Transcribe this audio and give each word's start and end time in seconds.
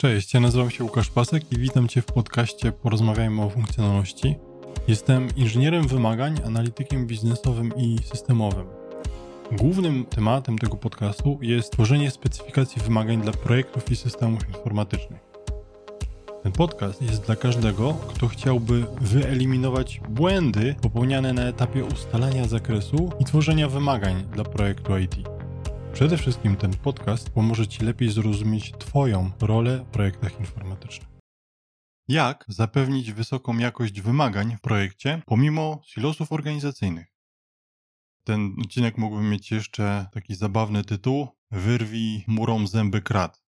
Cześć, 0.00 0.34
ja 0.34 0.40
nazywam 0.40 0.70
się 0.70 0.84
Łukasz 0.84 1.10
Pasek 1.10 1.52
i 1.52 1.58
witam 1.58 1.88
Cię 1.88 2.02
w 2.02 2.06
podcaście 2.06 2.72
Porozmawiajmy 2.72 3.42
o 3.42 3.50
funkcjonalności. 3.50 4.36
Jestem 4.88 5.28
inżynierem 5.36 5.88
wymagań, 5.88 6.40
analitykiem 6.46 7.06
biznesowym 7.06 7.72
i 7.76 7.98
systemowym. 8.04 8.66
Głównym 9.52 10.04
tematem 10.04 10.58
tego 10.58 10.76
podcastu 10.76 11.38
jest 11.42 11.72
tworzenie 11.72 12.10
specyfikacji 12.10 12.82
wymagań 12.82 13.22
dla 13.22 13.32
projektów 13.32 13.90
i 13.90 13.96
systemów 13.96 14.48
informatycznych. 14.48 15.20
Ten 16.42 16.52
podcast 16.52 17.02
jest 17.02 17.22
dla 17.26 17.36
każdego, 17.36 17.94
kto 17.94 18.28
chciałby 18.28 18.86
wyeliminować 19.00 20.00
błędy 20.08 20.74
popełniane 20.82 21.32
na 21.32 21.42
etapie 21.42 21.84
ustalania 21.84 22.48
zakresu 22.48 23.10
i 23.20 23.24
tworzenia 23.24 23.68
wymagań 23.68 24.24
dla 24.32 24.44
projektu 24.44 24.98
IT. 24.98 25.37
Przede 25.98 26.16
wszystkim 26.16 26.56
ten 26.56 26.76
podcast 26.76 27.30
pomoże 27.30 27.66
Ci 27.66 27.84
lepiej 27.84 28.10
zrozumieć 28.10 28.72
Twoją 28.78 29.30
rolę 29.40 29.78
w 29.78 29.90
projektach 29.90 30.40
informatycznych. 30.40 31.08
Jak 32.08 32.44
zapewnić 32.48 33.12
wysoką 33.12 33.58
jakość 33.58 34.00
wymagań 34.00 34.56
w 34.56 34.60
projekcie 34.60 35.22
pomimo 35.26 35.80
silosów 35.84 36.32
organizacyjnych? 36.32 37.06
Ten 38.24 38.54
odcinek 38.64 38.98
mógłby 38.98 39.22
mieć 39.22 39.50
jeszcze 39.50 40.06
taki 40.12 40.34
zabawny 40.34 40.84
tytuł: 40.84 41.28
Wyrwij 41.50 42.24
murom 42.26 42.66
zęby 42.66 43.02
krat. 43.02 43.42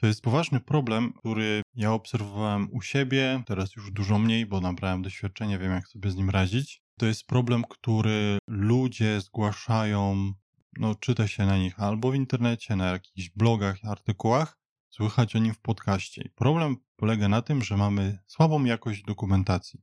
To 0.00 0.06
jest 0.06 0.22
poważny 0.22 0.60
problem, 0.60 1.12
który 1.12 1.62
ja 1.74 1.92
obserwowałem 1.92 2.68
u 2.72 2.82
siebie, 2.82 3.42
teraz 3.46 3.76
już 3.76 3.90
dużo 3.90 4.18
mniej, 4.18 4.46
bo 4.46 4.60
nabrałem 4.60 5.02
doświadczenia, 5.02 5.58
wiem 5.58 5.72
jak 5.72 5.88
sobie 5.88 6.10
z 6.10 6.16
nim 6.16 6.30
radzić. 6.30 6.82
To 6.98 7.06
jest 7.06 7.26
problem, 7.26 7.64
który 7.70 8.38
ludzie 8.48 9.20
zgłaszają 9.20 10.32
no, 10.78 10.94
czyta 10.94 11.28
się 11.28 11.46
na 11.46 11.58
nich 11.58 11.80
albo 11.80 12.10
w 12.10 12.14
internecie, 12.14 12.76
na 12.76 12.86
jakichś 12.86 13.30
blogach, 13.30 13.78
artykułach, 13.84 14.58
słychać 14.90 15.36
o 15.36 15.38
nim 15.38 15.54
w 15.54 15.60
podcaście. 15.60 16.30
Problem 16.34 16.76
polega 16.96 17.28
na 17.28 17.42
tym, 17.42 17.64
że 17.64 17.76
mamy 17.76 18.18
słabą 18.26 18.64
jakość 18.64 19.02
dokumentacji. 19.02 19.82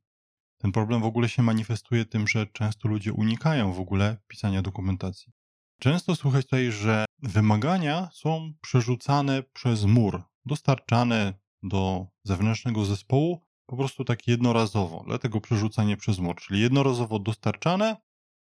Ten 0.58 0.71
problem 0.71 1.02
w 1.02 1.05
ogóle 1.05 1.30
się 1.30 1.44
manifestuje 1.44 2.05
tym, 2.05 2.27
że 2.27 2.47
często 2.47 2.88
ludzie 2.88 3.14
unikają 3.14 3.73
w 3.73 3.80
ogóle 3.80 4.17
pisania 4.27 4.61
dokumentacji. 4.61 5.33
Często 5.80 6.16
słychać 6.16 6.45
tutaj, 6.45 6.71
że 6.71 7.05
wymagania 7.19 8.09
są 8.14 8.53
przerzucane 8.61 9.44
przez 9.44 9.86
mur, 9.86 10.23
dostarczane 10.45 11.33
do 11.64 12.08
zewnętrznego 12.23 12.86
zespołu 12.86 13.45
po 13.66 13.77
prostu 13.77 14.03
tak 14.05 14.27
jednorazowo, 14.27 15.03
dlatego 15.08 15.41
przerzucanie 15.41 15.97
przez 15.97 16.19
mur, 16.19 16.36
czyli 16.36 16.61
jednorazowo 16.61 17.19
dostarczane 17.19 17.97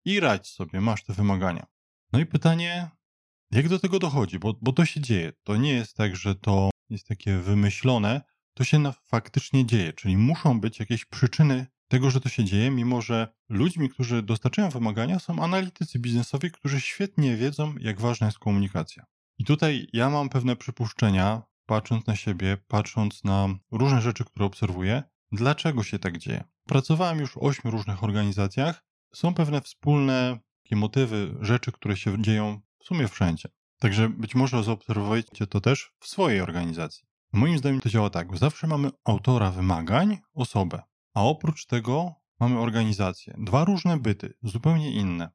i 0.06 0.20
radź 0.20 0.48
sobie, 0.48 0.82
masz 0.82 1.04
te 1.04 1.14
wymagania. 1.14 1.66
No 2.14 2.20
i 2.20 2.26
pytanie, 2.26 2.90
jak 3.52 3.70
do 3.70 3.80
tego 3.80 4.00
dochodzi? 4.00 4.40
Bo, 4.40 4.54
bo 4.62 4.74
to 4.74 4.86
się 4.86 5.02
dzieje. 5.02 5.34
To 5.44 5.58
nie 5.58 5.74
jest 5.74 5.96
tak, 5.96 6.16
że 6.16 6.36
to 6.36 6.70
jest 6.90 7.08
takie 7.08 7.38
wymyślone. 7.38 8.22
To 8.54 8.64
się 8.64 8.84
faktycznie 9.08 9.66
dzieje, 9.66 9.94
czyli 9.94 10.18
muszą 10.18 10.60
być 10.60 10.80
jakieś 10.80 11.06
przyczyny 11.06 11.68
tego, 11.88 12.12
że 12.12 12.22
to 12.22 12.30
się 12.30 12.44
dzieje, 12.44 12.72
mimo 12.72 13.02
że 13.02 13.28
ludźmi, 13.50 13.90
którzy 13.90 14.22
dostarczają 14.22 14.70
wymagania, 14.70 15.20
są 15.20 15.44
analitycy 15.44 16.00
biznesowi, 16.00 16.52
którzy 16.52 16.82
świetnie 16.82 17.36
wiedzą, 17.36 17.76
jak 17.80 18.02
ważna 18.02 18.28
jest 18.28 18.40
komunikacja. 18.40 19.06
I 19.38 19.46
tutaj 19.46 19.88
ja 19.94 20.10
mam 20.10 20.30
pewne 20.30 20.56
przypuszczenia, 20.56 21.42
patrząc 21.66 22.08
na 22.08 22.16
siebie, 22.16 22.58
patrząc 22.68 23.24
na 23.24 23.48
różne 23.72 24.02
rzeczy, 24.02 24.26
które 24.26 24.46
obserwuję, 24.46 25.04
dlaczego 25.32 25.84
się 25.84 26.00
tak 26.00 26.18
dzieje. 26.18 26.44
Pracowałem 26.68 27.20
już 27.20 27.32
w 27.32 27.38
ośmiu 27.38 27.72
różnych 27.72 28.04
organizacjach. 28.04 28.84
Są 29.14 29.34
pewne 29.34 29.62
wspólne 29.62 30.40
motywy, 30.76 31.36
rzeczy, 31.42 31.72
które 31.72 31.98
się 31.98 32.22
dzieją 32.22 32.62
w 32.80 32.86
sumie 32.86 33.08
wszędzie. 33.08 33.50
Także 33.80 34.10
być 34.10 34.36
może 34.36 34.64
zaobserwujecie 34.64 35.48
to 35.48 35.62
też 35.62 35.94
w 36.00 36.08
swojej 36.08 36.42
organizacji. 36.42 37.04
Moim 37.34 37.58
zdaniem 37.58 37.82
to 37.82 37.90
działa 37.90 38.10
tak. 38.10 38.38
Zawsze 38.38 38.68
mamy 38.68 38.90
autora 39.06 39.52
wymagań, 39.52 40.18
osobę, 40.34 40.82
a 41.14 41.24
oprócz 41.24 41.66
tego 41.66 42.16
mamy 42.40 42.60
organizację. 42.60 43.36
Dwa 43.38 43.66
różne 43.66 44.00
byty, 44.00 44.34
zupełnie 44.44 44.92
inne. 44.92 45.30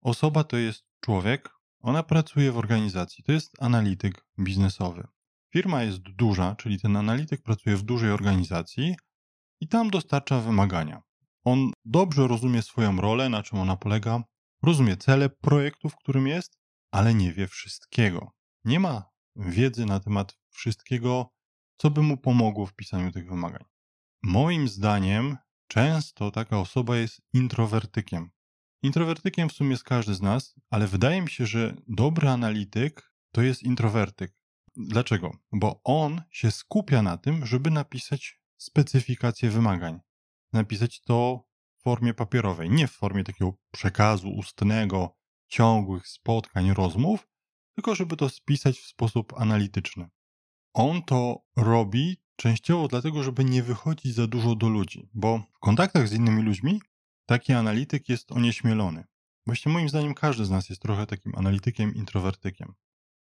Osoba 0.00 0.44
to 0.44 0.56
jest 0.56 0.84
człowiek, 1.00 1.50
ona 1.80 2.02
pracuje 2.02 2.52
w 2.52 2.58
organizacji, 2.58 3.24
to 3.24 3.32
jest 3.32 3.62
analityk 3.62 4.26
biznesowy. 4.38 5.06
Firma 5.52 5.82
jest 5.82 5.98
duża, 5.98 6.54
czyli 6.54 6.80
ten 6.80 6.96
analityk 6.96 7.42
pracuje 7.42 7.76
w 7.76 7.82
dużej 7.82 8.10
organizacji 8.10 8.96
i 9.60 9.68
tam 9.68 9.90
dostarcza 9.90 10.40
wymagania. 10.40 11.02
On 11.44 11.72
dobrze 11.84 12.28
rozumie 12.28 12.62
swoją 12.62 13.00
rolę, 13.00 13.28
na 13.28 13.42
czym 13.42 13.58
ona 13.58 13.76
polega, 13.76 14.22
rozumie 14.64 14.96
cele 14.96 15.28
projektu, 15.28 15.88
w 15.88 15.96
którym 15.96 16.26
jest, 16.26 16.58
ale 16.90 17.14
nie 17.14 17.32
wie 17.32 17.48
wszystkiego. 17.48 18.32
Nie 18.64 18.80
ma 18.80 19.10
wiedzy 19.36 19.86
na 19.86 20.00
temat 20.00 20.38
wszystkiego, 20.50 21.32
co 21.76 21.90
by 21.90 22.02
mu 22.02 22.16
pomogło 22.16 22.66
w 22.66 22.74
pisaniu 22.74 23.12
tych 23.12 23.28
wymagań. 23.28 23.64
Moim 24.22 24.68
zdaniem, 24.68 25.36
często 25.68 26.30
taka 26.30 26.58
osoba 26.58 26.96
jest 26.96 27.20
introwertykiem. 27.32 28.30
Introwertykiem 28.82 29.48
w 29.48 29.52
sumie 29.52 29.70
jest 29.70 29.84
każdy 29.84 30.14
z 30.14 30.22
nas, 30.22 30.54
ale 30.70 30.86
wydaje 30.86 31.22
mi 31.22 31.30
się, 31.30 31.46
że 31.46 31.76
dobry 31.88 32.28
analityk 32.28 33.12
to 33.32 33.42
jest 33.42 33.62
introwertyk. 33.62 34.32
Dlaczego? 34.76 35.36
Bo 35.52 35.80
on 35.84 36.22
się 36.30 36.50
skupia 36.50 37.02
na 37.02 37.18
tym, 37.18 37.46
żeby 37.46 37.70
napisać 37.70 38.40
specyfikację 38.56 39.50
wymagań. 39.50 40.00
Napisać 40.52 41.00
to 41.00 41.48
formie 41.84 42.14
papierowej, 42.14 42.70
nie 42.70 42.86
w 42.88 42.92
formie 42.92 43.24
takiego 43.24 43.54
przekazu 43.70 44.28
ustnego, 44.30 45.16
ciągłych 45.48 46.08
spotkań, 46.08 46.74
rozmów, 46.74 47.28
tylko 47.74 47.94
żeby 47.94 48.16
to 48.16 48.28
spisać 48.28 48.78
w 48.78 48.86
sposób 48.86 49.32
analityczny. 49.36 50.08
On 50.74 51.02
to 51.02 51.44
robi 51.56 52.16
częściowo 52.36 52.88
dlatego, 52.88 53.22
żeby 53.22 53.44
nie 53.44 53.62
wychodzić 53.62 54.14
za 54.14 54.26
dużo 54.26 54.54
do 54.54 54.68
ludzi, 54.68 55.08
bo 55.14 55.38
w 55.38 55.58
kontaktach 55.58 56.08
z 56.08 56.12
innymi 56.12 56.42
ludźmi 56.42 56.80
taki 57.26 57.52
analityk 57.52 58.08
jest 58.08 58.32
onieśmielony. 58.32 59.04
Właśnie 59.46 59.72
moim 59.72 59.88
zdaniem 59.88 60.14
każdy 60.14 60.44
z 60.44 60.50
nas 60.50 60.68
jest 60.68 60.82
trochę 60.82 61.06
takim 61.06 61.32
analitykiem, 61.36 61.94
introwertykiem. 61.94 62.74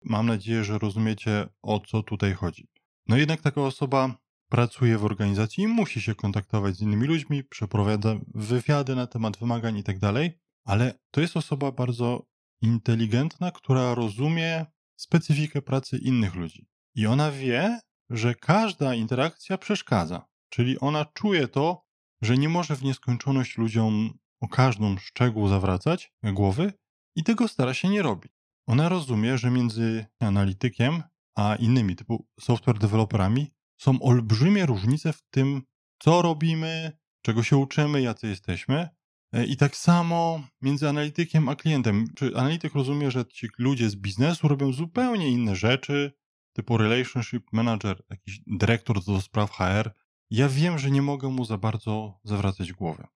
Mam 0.03 0.25
nadzieję, 0.25 0.63
że 0.63 0.77
rozumiecie 0.77 1.49
o 1.61 1.79
co 1.79 2.03
tutaj 2.03 2.33
chodzi. 2.33 2.67
No 3.07 3.17
jednak 3.17 3.41
taka 3.41 3.61
osoba 3.61 4.15
pracuje 4.51 4.97
w 4.97 5.05
organizacji 5.05 5.63
i 5.63 5.67
musi 5.67 6.01
się 6.01 6.15
kontaktować 6.15 6.75
z 6.75 6.81
innymi 6.81 7.07
ludźmi, 7.07 7.43
przeprowadza 7.43 8.15
wywiady 8.27 8.95
na 8.95 9.07
temat 9.07 9.37
wymagań 9.37 9.77
i 9.77 9.83
tak 9.83 9.99
dalej, 9.99 10.39
ale 10.65 10.99
to 11.11 11.21
jest 11.21 11.37
osoba 11.37 11.71
bardzo 11.71 12.25
inteligentna, 12.61 13.51
która 13.51 13.95
rozumie 13.95 14.65
specyfikę 14.95 15.61
pracy 15.61 15.97
innych 15.97 16.35
ludzi. 16.35 16.67
I 16.95 17.07
ona 17.07 17.31
wie, 17.31 17.79
że 18.09 18.35
każda 18.35 18.95
interakcja 18.95 19.57
przeszkadza. 19.57 20.25
Czyli 20.49 20.79
ona 20.79 21.05
czuje 21.05 21.47
to, 21.47 21.85
że 22.21 22.37
nie 22.37 22.49
może 22.49 22.75
w 22.75 22.83
nieskończoność 22.83 23.57
ludziom 23.57 24.13
o 24.41 24.47
każdą 24.47 24.97
szczegół 24.97 25.47
zawracać 25.47 26.13
głowy 26.23 26.73
i 27.15 27.23
tego 27.23 27.47
stara 27.47 27.73
się 27.73 27.89
nie 27.89 28.01
robić. 28.01 28.31
Ona 28.67 28.89
rozumie, 28.89 29.37
że 29.37 29.51
między 29.51 30.05
analitykiem 30.19 31.03
a 31.35 31.55
innymi 31.55 31.95
typu 31.95 32.27
software 32.39 32.79
deweloperami 32.79 33.51
są 33.81 34.01
olbrzymie 34.01 34.65
różnice 34.65 35.13
w 35.13 35.21
tym, 35.21 35.61
co 35.99 36.21
robimy, 36.21 36.97
czego 37.21 37.43
się 37.43 37.57
uczymy, 37.57 38.01
jacy 38.01 38.27
jesteśmy. 38.27 38.89
E, 39.33 39.45
I 39.45 39.57
tak 39.57 39.75
samo 39.75 40.47
między 40.61 40.89
analitykiem 40.89 41.49
a 41.49 41.55
klientem. 41.55 42.05
Czy 42.15 42.37
analityk 42.37 42.73
rozumie, 42.73 43.11
że 43.11 43.25
ci 43.25 43.47
ludzie 43.57 43.89
z 43.89 43.95
biznesu 43.95 44.47
robią 44.47 44.73
zupełnie 44.73 45.29
inne 45.29 45.55
rzeczy, 45.55 46.11
typu 46.53 46.77
relationship 46.77 47.53
manager, 47.53 48.03
jakiś 48.09 48.41
dyrektor 48.47 49.03
do 49.03 49.21
spraw 49.21 49.51
HR. 49.51 49.91
Ja 50.29 50.49
wiem, 50.49 50.79
że 50.79 50.91
nie 50.91 51.01
mogę 51.01 51.29
mu 51.29 51.45
za 51.45 51.57
bardzo 51.57 52.19
zawracać 52.23 52.73
głowy. 52.73 53.07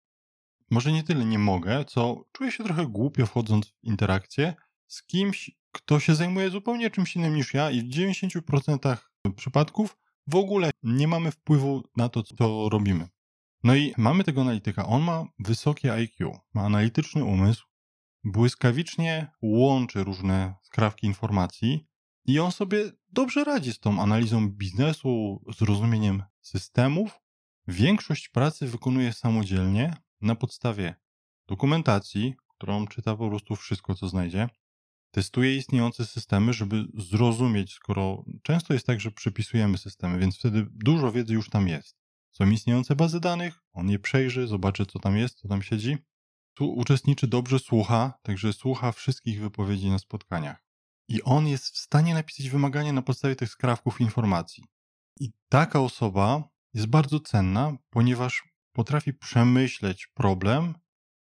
Może 0.71 0.91
nie 0.91 1.03
tyle 1.03 1.25
nie 1.25 1.39
mogę, 1.39 1.85
co 1.85 2.25
czuję 2.31 2.51
się 2.51 2.63
trochę 2.63 2.85
głupio 2.85 3.25
wchodząc 3.25 3.67
w 3.67 3.83
interakcję 3.83 4.53
z 4.87 5.03
kimś, 5.03 5.51
kto 5.71 5.99
się 5.99 6.15
zajmuje 6.15 6.49
zupełnie 6.49 6.89
czymś 6.89 7.15
innym 7.15 7.35
niż 7.35 7.53
ja 7.53 7.71
i 7.71 7.81
w 7.81 7.89
90% 7.89 8.97
przypadków 9.35 9.97
w 10.27 10.35
ogóle 10.35 10.71
nie 10.83 11.07
mamy 11.07 11.31
wpływu 11.31 11.83
na 11.97 12.09
to, 12.09 12.23
co 12.23 12.69
robimy. 12.69 13.07
No 13.63 13.75
i 13.75 13.93
mamy 13.97 14.23
tego 14.23 14.41
analityka. 14.41 14.85
On 14.85 15.01
ma 15.01 15.25
wysokie 15.39 15.93
IQ, 15.93 16.39
ma 16.53 16.61
analityczny 16.61 17.23
umysł, 17.23 17.65
błyskawicznie 18.23 19.31
łączy 19.41 20.03
różne 20.03 20.55
skrawki 20.61 21.07
informacji 21.07 21.87
i 22.25 22.39
on 22.39 22.51
sobie 22.51 22.91
dobrze 23.09 23.43
radzi 23.43 23.73
z 23.73 23.79
tą 23.79 24.01
analizą 24.01 24.49
biznesu, 24.49 25.43
zrozumieniem 25.59 26.23
systemów. 26.41 27.19
Większość 27.67 28.29
pracy 28.29 28.67
wykonuje 28.67 29.13
samodzielnie 29.13 29.93
na 30.21 30.35
podstawie 30.35 30.95
dokumentacji, 31.47 32.35
którą 32.47 32.87
czyta 32.87 33.15
po 33.15 33.29
prostu 33.29 33.55
wszystko, 33.55 33.95
co 33.95 34.07
znajdzie, 34.07 34.49
testuje 35.15 35.55
istniejące 35.55 36.05
systemy, 36.05 36.53
żeby 36.53 36.85
zrozumieć, 36.93 37.73
skoro 37.73 38.25
często 38.43 38.73
jest 38.73 38.85
tak, 38.85 38.99
że 39.01 39.11
przepisujemy 39.11 39.77
systemy, 39.77 40.19
więc 40.19 40.37
wtedy 40.37 40.67
dużo 40.71 41.11
wiedzy 41.11 41.33
już 41.33 41.49
tam 41.49 41.67
jest. 41.67 41.97
Są 42.31 42.49
istniejące 42.49 42.95
bazy 42.95 43.19
danych, 43.19 43.63
on 43.73 43.89
je 43.89 43.99
przejrzy, 43.99 44.47
zobaczy, 44.47 44.85
co 44.85 44.99
tam 44.99 45.17
jest, 45.17 45.39
co 45.39 45.47
tam 45.47 45.61
siedzi. 45.61 45.97
Tu 46.53 46.73
uczestniczy 46.73 47.27
dobrze, 47.27 47.59
słucha, 47.59 48.13
także 48.21 48.53
słucha 48.53 48.91
wszystkich 48.91 49.41
wypowiedzi 49.41 49.89
na 49.89 49.99
spotkaniach. 49.99 50.63
I 51.07 51.23
on 51.23 51.47
jest 51.47 51.65
w 51.65 51.77
stanie 51.77 52.13
napisać 52.13 52.49
wymagania 52.49 52.93
na 52.93 53.01
podstawie 53.01 53.35
tych 53.35 53.49
skrawków 53.49 54.01
informacji. 54.01 54.63
I 55.19 55.31
taka 55.49 55.79
osoba 55.79 56.49
jest 56.73 56.87
bardzo 56.87 57.19
cenna, 57.19 57.77
ponieważ 57.89 58.43
potrafi 58.71 59.13
przemyśleć 59.13 60.07
problem, 60.07 60.75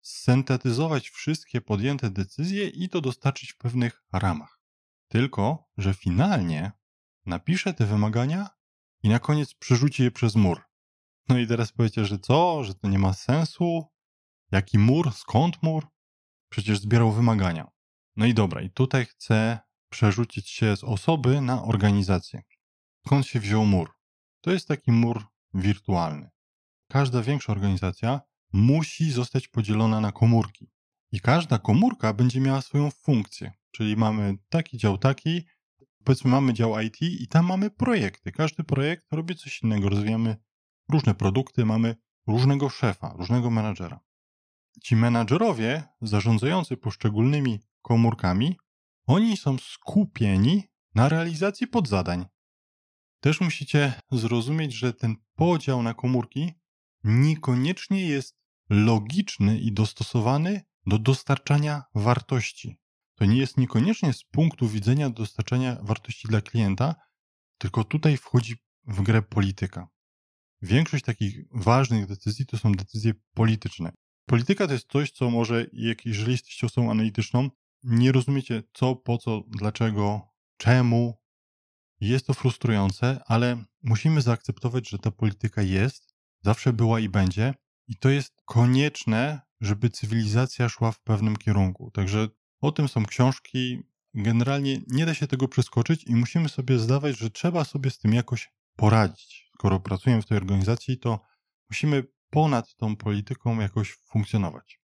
syntetyzować 0.01 1.09
wszystkie 1.09 1.61
podjęte 1.61 2.09
decyzje 2.09 2.67
i 2.67 2.89
to 2.89 3.01
dostarczyć 3.01 3.51
w 3.53 3.57
pewnych 3.57 4.03
ramach. 4.13 4.59
Tylko, 5.07 5.69
że 5.77 5.93
finalnie 5.93 6.71
napisze 7.25 7.73
te 7.73 7.85
wymagania 7.85 8.49
i 9.03 9.09
na 9.09 9.19
koniec 9.19 9.53
przerzuci 9.53 10.03
je 10.03 10.11
przez 10.11 10.35
mur. 10.35 10.61
No 11.29 11.37
i 11.37 11.47
teraz 11.47 11.71
powiecie, 11.71 12.05
że 12.05 12.19
co, 12.19 12.63
że 12.63 12.75
to 12.75 12.87
nie 12.87 12.99
ma 12.99 13.13
sensu? 13.13 13.83
Jaki 14.51 14.77
mur? 14.77 15.13
Skąd 15.13 15.63
mur? 15.63 15.87
Przecież 16.49 16.79
zbierał 16.79 17.11
wymagania. 17.11 17.71
No 18.15 18.25
i 18.25 18.33
dobra, 18.33 18.61
i 18.61 18.69
tutaj 18.69 19.05
chcę 19.05 19.59
przerzucić 19.89 20.49
się 20.49 20.77
z 20.77 20.83
osoby 20.83 21.41
na 21.41 21.63
organizację. 21.63 22.41
Skąd 23.05 23.27
się 23.27 23.39
wziął 23.39 23.65
mur? 23.65 23.91
To 24.41 24.51
jest 24.51 24.67
taki 24.67 24.91
mur 24.91 25.25
wirtualny. 25.53 26.29
Każda 26.89 27.21
większa 27.21 27.51
organizacja 27.51 28.21
musi 28.53 29.11
zostać 29.11 29.47
podzielona 29.47 30.01
na 30.01 30.11
komórki. 30.11 30.71
I 31.11 31.19
każda 31.19 31.59
komórka 31.59 32.13
będzie 32.13 32.41
miała 32.41 32.61
swoją 32.61 32.91
funkcję. 32.91 33.51
Czyli 33.71 33.95
mamy 33.95 34.37
taki 34.49 34.77
dział, 34.77 34.97
taki, 34.97 35.45
powiedzmy 36.03 36.31
mamy 36.31 36.53
dział 36.53 36.79
IT 36.79 37.01
i 37.01 37.27
tam 37.27 37.45
mamy 37.45 37.69
projekty. 37.69 38.31
Każdy 38.31 38.63
projekt 38.63 39.05
robi 39.11 39.35
coś 39.35 39.63
innego. 39.63 39.89
Rozwijamy 39.89 40.35
różne 40.89 41.15
produkty, 41.15 41.65
mamy 41.65 41.95
różnego 42.27 42.69
szefa, 42.69 43.13
różnego 43.17 43.49
menadżera. 43.49 43.99
Ci 44.83 44.95
menadżerowie 44.95 45.83
zarządzający 46.01 46.77
poszczególnymi 46.77 47.59
komórkami, 47.81 48.57
oni 49.05 49.37
są 49.37 49.57
skupieni 49.57 50.63
na 50.95 51.09
realizacji 51.09 51.67
podzadań. 51.67 52.25
Też 53.19 53.41
musicie 53.41 53.93
zrozumieć, 54.11 54.73
że 54.73 54.93
ten 54.93 55.15
podział 55.35 55.83
na 55.83 55.93
komórki 55.93 56.53
niekoniecznie 57.03 58.05
jest 58.05 58.40
logiczny 58.71 59.59
i 59.59 59.71
dostosowany 59.71 60.61
do 60.85 60.99
dostarczania 60.99 61.83
wartości. 61.95 62.79
To 63.15 63.25
nie 63.25 63.37
jest 63.37 63.57
niekoniecznie 63.57 64.13
z 64.13 64.23
punktu 64.23 64.67
widzenia 64.67 65.09
dostarczania 65.09 65.77
wartości 65.81 66.27
dla 66.27 66.41
klienta, 66.41 66.95
tylko 67.57 67.83
tutaj 67.83 68.17
wchodzi 68.17 68.55
w 68.87 69.01
grę 69.01 69.21
polityka. 69.21 69.87
Większość 70.61 71.05
takich 71.05 71.35
ważnych 71.51 72.07
decyzji 72.07 72.45
to 72.45 72.57
są 72.57 72.71
decyzje 72.71 73.13
polityczne. 73.33 73.91
Polityka 74.25 74.67
to 74.67 74.73
jest 74.73 74.87
coś, 74.91 75.11
co 75.11 75.29
może, 75.29 75.65
jeżeli 76.05 76.31
jesteście 76.31 76.67
osobą 76.67 76.91
analityczną, 76.91 77.49
nie 77.83 78.11
rozumiecie 78.11 78.63
co, 78.73 78.95
po 78.95 79.17
co, 79.17 79.41
dlaczego, 79.47 80.27
czemu. 80.57 81.21
Jest 81.99 82.27
to 82.27 82.33
frustrujące, 82.33 83.21
ale 83.25 83.63
musimy 83.83 84.21
zaakceptować, 84.21 84.89
że 84.89 84.99
ta 84.99 85.11
polityka 85.11 85.61
jest, 85.61 86.15
zawsze 86.41 86.73
była 86.73 86.99
i 86.99 87.09
będzie, 87.09 87.53
i 87.91 87.95
to 87.95 88.09
jest 88.09 88.41
konieczne, 88.45 89.41
żeby 89.61 89.89
cywilizacja 89.89 90.69
szła 90.69 90.91
w 90.91 91.01
pewnym 91.01 91.37
kierunku. 91.37 91.91
Także 91.91 92.27
o 92.61 92.71
tym 92.71 92.87
są 92.87 93.05
książki. 93.05 93.83
Generalnie 94.13 94.81
nie 94.87 95.05
da 95.05 95.13
się 95.13 95.27
tego 95.27 95.47
przeskoczyć 95.47 96.03
i 96.03 96.15
musimy 96.15 96.49
sobie 96.49 96.79
zdawać, 96.79 97.17
że 97.17 97.29
trzeba 97.29 97.63
sobie 97.63 97.89
z 97.89 97.99
tym 97.99 98.13
jakoś 98.13 98.51
poradzić. 98.75 99.49
Skoro 99.53 99.79
pracujemy 99.79 100.21
w 100.21 100.25
tej 100.25 100.37
organizacji, 100.37 100.97
to 100.97 101.19
musimy 101.69 102.03
ponad 102.29 102.75
tą 102.75 102.95
polityką 102.95 103.59
jakoś 103.59 103.93
funkcjonować. 103.93 104.79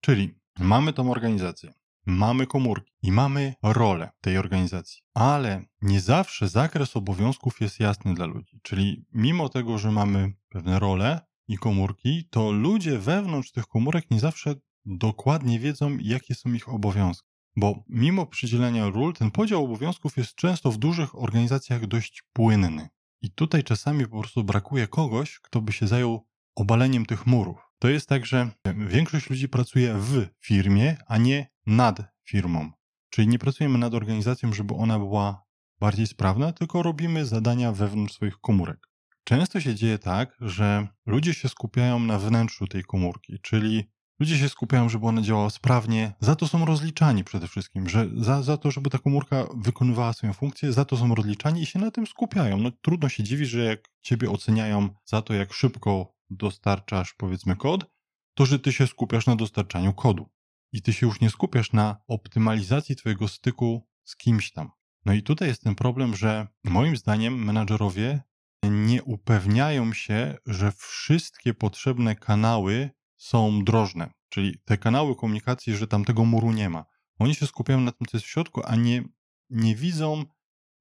Czyli 0.00 0.38
mamy 0.58 0.92
tą 0.92 1.10
organizację, 1.10 1.74
mamy 2.06 2.46
komórki 2.46 2.92
i 3.02 3.12
mamy 3.12 3.54
rolę 3.62 4.10
tej 4.20 4.38
organizacji, 4.38 5.02
ale 5.14 5.64
nie 5.82 6.00
zawsze 6.00 6.48
zakres 6.48 6.96
obowiązków 6.96 7.60
jest 7.60 7.80
jasny 7.80 8.14
dla 8.14 8.26
ludzi. 8.26 8.60
Czyli 8.62 9.06
mimo 9.12 9.48
tego, 9.48 9.78
że 9.78 9.92
mamy 9.92 10.32
pewne 10.48 10.78
role 10.78 11.27
i 11.48 11.58
komórki, 11.58 12.28
to 12.30 12.50
ludzie 12.50 12.98
wewnątrz 12.98 13.52
tych 13.52 13.66
komórek 13.66 14.10
nie 14.10 14.20
zawsze 14.20 14.54
dokładnie 14.84 15.58
wiedzą, 15.58 15.98
jakie 16.00 16.34
są 16.34 16.52
ich 16.52 16.68
obowiązki. 16.68 17.28
Bo 17.56 17.84
mimo 17.88 18.26
przydzielenia 18.26 18.90
ról, 18.90 19.14
ten 19.14 19.30
podział 19.30 19.64
obowiązków 19.64 20.16
jest 20.16 20.34
często 20.34 20.70
w 20.70 20.78
dużych 20.78 21.18
organizacjach 21.18 21.86
dość 21.86 22.22
płynny. 22.32 22.88
I 23.22 23.30
tutaj 23.30 23.64
czasami 23.64 24.06
po 24.06 24.20
prostu 24.20 24.44
brakuje 24.44 24.88
kogoś, 24.88 25.40
kto 25.40 25.60
by 25.60 25.72
się 25.72 25.86
zajął 25.86 26.26
obaleniem 26.54 27.06
tych 27.06 27.26
murów. 27.26 27.58
To 27.78 27.88
jest 27.88 28.08
tak, 28.08 28.26
że 28.26 28.50
większość 28.88 29.30
ludzi 29.30 29.48
pracuje 29.48 29.94
w 29.94 30.26
firmie, 30.40 30.96
a 31.06 31.18
nie 31.18 31.50
nad 31.66 32.02
firmą. 32.24 32.70
Czyli 33.10 33.28
nie 33.28 33.38
pracujemy 33.38 33.78
nad 33.78 33.94
organizacją, 33.94 34.52
żeby 34.52 34.74
ona 34.74 34.98
była 34.98 35.44
bardziej 35.80 36.06
sprawna, 36.06 36.52
tylko 36.52 36.82
robimy 36.82 37.26
zadania 37.26 37.72
wewnątrz 37.72 38.14
swoich 38.14 38.38
komórek. 38.38 38.87
Często 39.28 39.60
się 39.60 39.74
dzieje 39.74 39.98
tak, 39.98 40.36
że 40.40 40.88
ludzie 41.06 41.34
się 41.34 41.48
skupiają 41.48 41.98
na 41.98 42.18
wnętrzu 42.18 42.66
tej 42.66 42.84
komórki, 42.84 43.38
czyli 43.42 43.84
ludzie 44.20 44.38
się 44.38 44.48
skupiają, 44.48 44.88
żeby 44.88 45.06
ona 45.06 45.22
działała 45.22 45.50
sprawnie, 45.50 46.12
za 46.20 46.36
to 46.36 46.48
są 46.48 46.64
rozliczani 46.64 47.24
przede 47.24 47.48
wszystkim, 47.48 47.88
że 47.88 48.08
za, 48.16 48.42
za 48.42 48.56
to, 48.56 48.70
żeby 48.70 48.90
ta 48.90 48.98
komórka 48.98 49.46
wykonywała 49.56 50.12
swoją 50.12 50.32
funkcję, 50.32 50.72
za 50.72 50.84
to 50.84 50.96
są 50.96 51.14
rozliczani 51.14 51.62
i 51.62 51.66
się 51.66 51.78
na 51.78 51.90
tym 51.90 52.06
skupiają. 52.06 52.58
No 52.58 52.70
trudno 52.70 53.08
się 53.08 53.22
dziwić, 53.22 53.48
że 53.48 53.64
jak 53.64 53.88
ciebie 54.02 54.30
oceniają 54.30 54.88
za 55.04 55.22
to, 55.22 55.34
jak 55.34 55.52
szybko 55.52 56.14
dostarczasz, 56.30 57.14
powiedzmy, 57.14 57.56
kod, 57.56 57.90
to 58.34 58.46
że 58.46 58.58
ty 58.58 58.72
się 58.72 58.86
skupiasz 58.86 59.26
na 59.26 59.36
dostarczaniu 59.36 59.92
kodu. 59.92 60.28
I 60.72 60.82
ty 60.82 60.92
się 60.92 61.06
już 61.06 61.20
nie 61.20 61.30
skupiasz 61.30 61.72
na 61.72 61.96
optymalizacji 62.06 62.96
twojego 62.96 63.28
styku 63.28 63.88
z 64.04 64.16
kimś 64.16 64.52
tam. 64.52 64.70
No 65.04 65.12
i 65.12 65.22
tutaj 65.22 65.48
jest 65.48 65.62
ten 65.62 65.74
problem, 65.74 66.16
że 66.16 66.46
moim 66.64 66.96
zdaniem 66.96 67.44
menadżerowie 67.44 68.28
nie 68.62 69.02
upewniają 69.02 69.92
się, 69.92 70.36
że 70.46 70.72
wszystkie 70.72 71.54
potrzebne 71.54 72.16
kanały 72.16 72.90
są 73.16 73.64
drożne, 73.64 74.10
czyli 74.28 74.58
te 74.64 74.78
kanały 74.78 75.16
komunikacji, 75.16 75.76
że 75.76 75.86
tam 75.86 76.04
tego 76.04 76.24
muru 76.24 76.52
nie 76.52 76.70
ma. 76.70 76.84
Oni 77.18 77.34
się 77.34 77.46
skupiają 77.46 77.80
na 77.80 77.92
tym, 77.92 78.06
co 78.06 78.16
jest 78.16 78.26
w 78.26 78.30
środku, 78.30 78.60
a 78.64 78.76
nie, 78.76 79.04
nie 79.50 79.76
widzą, 79.76 80.24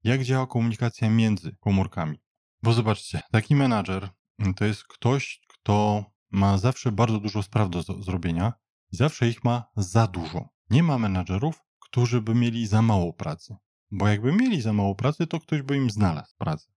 jak 0.03 0.23
działa 0.23 0.47
komunikacja 0.47 1.09
między 1.09 1.55
komórkami. 1.59 2.17
Bo 2.63 2.73
zobaczcie, 2.73 3.21
taki 3.31 3.55
menadżer 3.55 4.09
to 4.55 4.65
jest 4.65 4.83
ktoś, 4.83 5.41
kto 5.47 6.05
ma 6.31 6.57
zawsze 6.57 6.91
bardzo 6.91 7.19
dużo 7.19 7.43
spraw 7.43 7.69
do 7.69 7.81
zrobienia 7.81 8.53
i 8.91 8.97
zawsze 8.97 9.29
ich 9.29 9.43
ma 9.43 9.65
za 9.75 10.07
dużo. 10.07 10.49
Nie 10.69 10.83
ma 10.83 10.97
menadżerów, 10.97 11.63
którzy 11.79 12.21
by 12.21 12.35
mieli 12.35 12.67
za 12.67 12.81
mało 12.81 13.13
pracy. 13.13 13.55
Bo 13.91 14.07
jakby 14.07 14.31
mieli 14.31 14.61
za 14.61 14.73
mało 14.73 14.95
pracy, 14.95 15.27
to 15.27 15.39
ktoś 15.39 15.61
by 15.61 15.77
im 15.77 15.89
znalazł 15.89 16.35
pracę. 16.37 16.76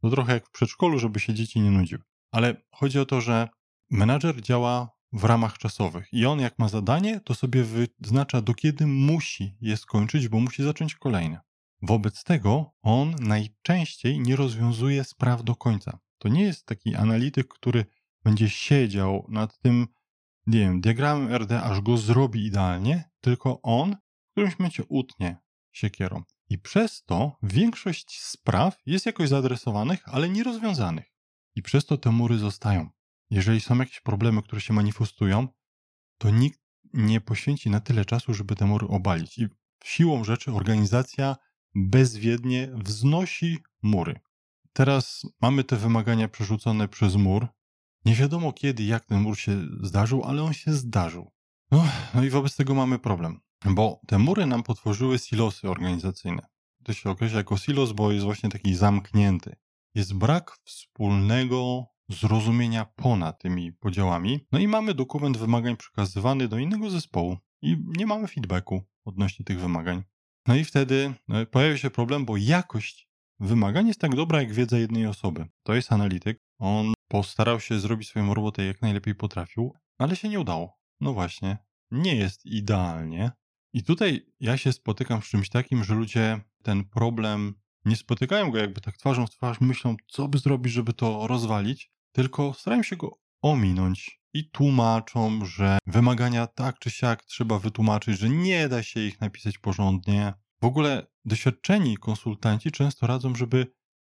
To 0.00 0.10
trochę 0.10 0.32
jak 0.32 0.46
w 0.46 0.50
przedszkolu, 0.50 0.98
żeby 0.98 1.20
się 1.20 1.34
dzieci 1.34 1.60
nie 1.60 1.70
nudziły. 1.70 2.02
Ale 2.30 2.62
chodzi 2.70 2.98
o 2.98 3.06
to, 3.06 3.20
że 3.20 3.48
menadżer 3.90 4.42
działa 4.42 4.90
w 5.12 5.24
ramach 5.24 5.58
czasowych 5.58 6.08
i 6.12 6.26
on 6.26 6.40
jak 6.40 6.58
ma 6.58 6.68
zadanie, 6.68 7.20
to 7.20 7.34
sobie 7.34 7.64
wyznacza 7.64 8.42
do 8.42 8.54
kiedy 8.54 8.86
musi 8.86 9.56
je 9.60 9.76
skończyć, 9.76 10.28
bo 10.28 10.40
musi 10.40 10.62
zacząć 10.62 10.94
kolejne. 10.94 11.40
Wobec 11.82 12.24
tego 12.24 12.72
on 12.82 13.14
najczęściej 13.20 14.20
nie 14.20 14.36
rozwiązuje 14.36 15.04
spraw 15.04 15.44
do 15.44 15.56
końca. 15.56 15.98
To 16.18 16.28
nie 16.28 16.42
jest 16.42 16.66
taki 16.66 16.94
analityk, 16.94 17.48
który 17.48 17.84
będzie 18.24 18.50
siedział 18.50 19.26
nad 19.28 19.58
tym, 19.58 19.86
nie 20.46 20.58
wiem, 20.58 20.80
diagramem 20.80 21.32
RD, 21.34 21.62
aż 21.62 21.80
go 21.80 21.96
zrobi 21.96 22.46
idealnie, 22.46 23.10
tylko 23.20 23.62
on 23.62 23.96
w 24.28 24.30
którymś 24.30 24.58
momencie 24.58 24.84
utnie 24.88 25.36
siekierą. 25.72 26.22
I 26.50 26.58
przez 26.58 27.04
to 27.04 27.36
większość 27.42 28.20
spraw 28.20 28.78
jest 28.86 29.06
jakoś 29.06 29.28
zaadresowanych, 29.28 30.02
ale 30.04 30.28
nierozwiązanych. 30.28 31.12
I 31.54 31.62
przez 31.62 31.86
to 31.86 31.98
te 31.98 32.10
mury 32.10 32.38
zostają. 32.38 32.90
Jeżeli 33.30 33.60
są 33.60 33.78
jakieś 33.78 34.00
problemy, 34.00 34.42
które 34.42 34.60
się 34.60 34.74
manifestują, 34.74 35.48
to 36.18 36.30
nikt 36.30 36.60
nie 36.92 37.20
poświęci 37.20 37.70
na 37.70 37.80
tyle 37.80 38.04
czasu, 38.04 38.34
żeby 38.34 38.56
te 38.56 38.66
mury 38.66 38.88
obalić. 38.88 39.38
I 39.38 39.48
siłą 39.84 40.24
rzeczy 40.24 40.52
organizacja 40.52 41.36
bezwiednie 41.74 42.70
wznosi 42.74 43.58
mury. 43.82 44.20
Teraz 44.72 45.22
mamy 45.40 45.64
te 45.64 45.76
wymagania 45.76 46.28
przerzucone 46.28 46.88
przez 46.88 47.16
mur. 47.16 47.48
Nie 48.04 48.14
wiadomo 48.14 48.52
kiedy, 48.52 48.84
jak 48.84 49.04
ten 49.04 49.20
mur 49.20 49.38
się 49.38 49.66
zdarzył, 49.82 50.24
ale 50.24 50.42
on 50.42 50.52
się 50.52 50.72
zdarzył. 50.72 51.32
No, 51.70 51.84
no 52.14 52.24
i 52.24 52.30
wobec 52.30 52.56
tego 52.56 52.74
mamy 52.74 52.98
problem, 52.98 53.40
bo 53.64 54.00
te 54.06 54.18
mury 54.18 54.46
nam 54.46 54.62
potworzyły 54.62 55.18
silosy 55.18 55.70
organizacyjne. 55.70 56.46
To 56.84 56.92
się 56.92 57.10
określa 57.10 57.38
jako 57.38 57.56
silos, 57.56 57.92
bo 57.92 58.12
jest 58.12 58.24
właśnie 58.24 58.48
taki 58.48 58.74
zamknięty. 58.74 59.56
Jest 59.94 60.14
brak 60.14 60.58
wspólnego 60.64 61.86
zrozumienia 62.08 62.84
ponad 62.84 63.42
tymi 63.42 63.72
podziałami. 63.72 64.46
No 64.52 64.58
i 64.58 64.68
mamy 64.68 64.94
dokument 64.94 65.36
wymagań 65.36 65.76
przekazywany 65.76 66.48
do 66.48 66.58
innego 66.58 66.90
zespołu 66.90 67.36
i 67.62 67.76
nie 67.96 68.06
mamy 68.06 68.28
feedbacku 68.28 68.82
odnośnie 69.04 69.44
tych 69.44 69.60
wymagań. 69.60 70.02
No 70.46 70.56
i 70.56 70.64
wtedy 70.64 71.14
no, 71.28 71.46
pojawia 71.46 71.76
się 71.76 71.90
problem, 71.90 72.24
bo 72.24 72.36
jakość 72.36 73.08
wymagań 73.40 73.88
jest 73.88 74.00
tak 74.00 74.14
dobra 74.14 74.40
jak 74.40 74.52
wiedza 74.52 74.78
jednej 74.78 75.06
osoby. 75.06 75.46
To 75.62 75.74
jest 75.74 75.92
analityk. 75.92 76.40
On 76.58 76.92
postarał 77.08 77.60
się 77.60 77.80
zrobić 77.80 78.08
swoją 78.08 78.34
robotę 78.34 78.64
jak 78.64 78.82
najlepiej 78.82 79.14
potrafił, 79.14 79.74
ale 79.98 80.16
się 80.16 80.28
nie 80.28 80.40
udało. 80.40 80.78
No 81.00 81.12
właśnie, 81.12 81.58
nie 81.90 82.16
jest 82.16 82.46
idealnie. 82.46 83.30
I 83.72 83.82
tutaj 83.82 84.26
ja 84.40 84.56
się 84.56 84.72
spotykam 84.72 85.22
z 85.22 85.24
czymś 85.24 85.48
takim, 85.48 85.84
że 85.84 85.94
ludzie 85.94 86.40
ten 86.62 86.84
problem 86.84 87.54
nie 87.84 87.96
spotykają 87.96 88.50
go 88.50 88.58
jakby 88.58 88.80
tak 88.80 88.96
twarzą 88.96 89.26
w 89.26 89.30
twarz, 89.30 89.60
myślą, 89.60 89.96
co 90.06 90.28
by 90.28 90.38
zrobić, 90.38 90.72
żeby 90.72 90.92
to 90.92 91.26
rozwalić, 91.26 91.90
tylko 92.12 92.54
starają 92.54 92.82
się 92.82 92.96
go 92.96 93.18
ominąć 93.42 94.20
i 94.32 94.50
tłumaczą, 94.50 95.44
że 95.44 95.78
wymagania 95.86 96.46
tak 96.46 96.78
czy 96.78 96.90
siak 96.90 97.24
trzeba 97.24 97.58
wytłumaczyć, 97.58 98.18
że 98.18 98.28
nie 98.28 98.68
da 98.68 98.82
się 98.82 99.00
ich 99.00 99.20
napisać 99.20 99.58
porządnie. 99.58 100.32
W 100.62 100.64
ogóle 100.64 101.06
doświadczeni 101.24 101.96
konsultanci 101.96 102.72
często 102.72 103.06
radzą, 103.06 103.34
żeby 103.34 103.66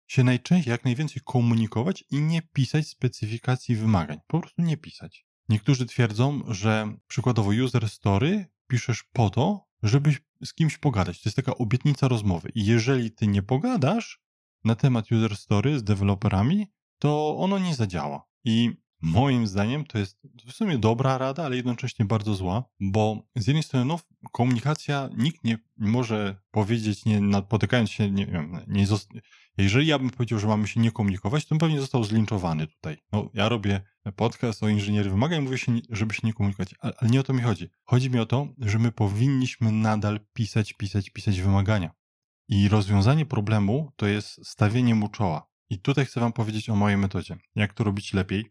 się 0.06 0.24
najczęściej, 0.24 0.70
jak 0.70 0.84
najwięcej 0.84 1.22
komunikować 1.24 2.04
i 2.10 2.20
nie 2.20 2.42
pisać 2.42 2.88
specyfikacji 2.88 3.76
wymagań. 3.76 4.18
Po 4.26 4.40
prostu 4.40 4.62
nie 4.62 4.76
pisać. 4.76 5.26
Niektórzy 5.48 5.86
twierdzą, 5.86 6.42
że 6.48 6.96
przykładowo 7.06 7.50
user 7.64 7.88
story 7.88 8.46
piszesz 8.70 9.04
po 9.12 9.30
to, 9.30 9.66
żebyś 9.82 10.20
z 10.44 10.54
kimś 10.54 10.78
pogadać. 10.78 11.22
To 11.22 11.28
jest 11.28 11.36
taka 11.36 11.54
obietnica 11.54 12.08
rozmowy. 12.08 12.50
I 12.54 12.66
jeżeli 12.66 13.10
ty 13.10 13.26
nie 13.26 13.42
pogadasz 13.42 14.22
na 14.64 14.74
temat 14.74 15.12
user 15.12 15.36
story 15.36 15.78
z 15.78 15.84
deweloperami, 15.84 16.66
to 16.98 17.36
ono 17.38 17.58
nie 17.58 17.74
zadziała. 17.74 18.26
I 18.44 18.70
moim 19.02 19.46
zdaniem 19.46 19.84
to 19.84 19.98
jest 19.98 20.18
w 20.46 20.52
sumie 20.52 20.78
dobra 20.78 21.18
rada, 21.18 21.44
ale 21.44 21.56
jednocześnie 21.56 22.04
bardzo 22.04 22.34
zła, 22.34 22.64
bo 22.80 23.22
z 23.36 23.46
jednej 23.46 23.62
strony 23.62 23.86
no, 23.86 23.98
komunikacja 24.32 25.08
nikt 25.16 25.44
nie 25.44 25.58
może 25.76 26.36
powiedzieć, 26.50 27.04
nie 27.04 27.20
napotykając 27.20 27.90
się, 27.90 28.10
nie 28.10 28.26
wiem, 28.26 28.56
nie 28.66 28.86
jeżeli 29.58 29.86
ja 29.86 29.98
bym 29.98 30.10
powiedział, 30.10 30.38
że 30.38 30.46
mamy 30.46 30.68
się 30.68 30.80
nie 30.80 30.92
komunikować, 30.92 31.44
to 31.44 31.48
bym 31.48 31.58
pewnie 31.58 31.80
został 31.80 32.04
zlinczowany 32.04 32.66
tutaj. 32.66 32.96
No, 33.12 33.30
ja 33.34 33.48
robię 33.48 33.80
podcast 34.16 34.62
o 34.62 34.68
inżynierii 34.68 35.10
wymagań, 35.10 35.40
mówię 35.40 35.58
się, 35.58 35.72
żeby 35.90 36.14
się 36.14 36.20
nie 36.24 36.32
komunikować, 36.32 36.74
ale, 36.80 36.94
ale 36.98 37.10
nie 37.10 37.20
o 37.20 37.22
to 37.22 37.32
mi 37.32 37.40
chodzi. 37.40 37.68
Chodzi 37.84 38.10
mi 38.10 38.18
o 38.18 38.26
to, 38.26 38.48
że 38.58 38.78
my 38.78 38.92
powinniśmy 38.92 39.72
nadal 39.72 40.20
pisać, 40.32 40.72
pisać, 40.72 41.10
pisać 41.10 41.40
wymagania. 41.40 41.90
I 42.48 42.68
rozwiązanie 42.68 43.26
problemu 43.26 43.92
to 43.96 44.06
jest 44.06 44.46
stawienie 44.46 44.94
mu 44.94 45.08
czoła. 45.08 45.50
I 45.70 45.78
tutaj 45.78 46.04
chcę 46.06 46.20
Wam 46.20 46.32
powiedzieć 46.32 46.68
o 46.68 46.76
mojej 46.76 46.98
metodzie. 46.98 47.36
Jak 47.54 47.74
to 47.74 47.84
robić 47.84 48.12
lepiej? 48.14 48.44